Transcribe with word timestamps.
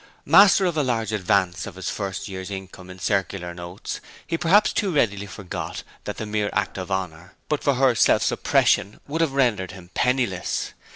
Master 0.25 0.65
of 0.65 0.75
a 0.77 0.81
large 0.81 1.11
advance 1.11 1.67
of 1.67 1.75
his 1.75 1.91
first 1.91 2.27
year's 2.27 2.49
income 2.49 2.89
in 2.89 2.97
circular 2.97 3.53
notes, 3.53 4.01
he 4.25 4.35
perhaps 4.35 4.73
too 4.73 4.91
readily 4.91 5.27
forgot 5.27 5.83
that 6.05 6.17
the 6.17 6.25
mere 6.25 6.49
act 6.53 6.79
of 6.79 6.89
honour, 6.89 7.35
but 7.47 7.63
for 7.63 7.75
her 7.75 7.93
self 7.93 8.23
suppression, 8.23 8.99
would 9.07 9.21
have 9.21 9.33
rendered 9.33 9.73
him 9.73 9.91
penniless. 9.93 10.73